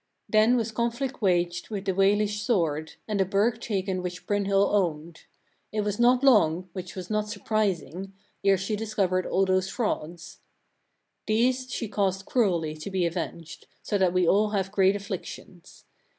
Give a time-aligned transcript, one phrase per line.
[0.33, 0.49] 19.
[0.49, 5.25] Then was conflict waged with the Walish sword, and the burgh taken which Brynhild owned.
[5.71, 8.11] It was not long which was not surprising
[8.43, 10.39] ere she discovered all those frauds.
[11.27, 11.27] 20.
[11.39, 15.85] These she caused cruelly to be avenged, so that we all have great afflictions.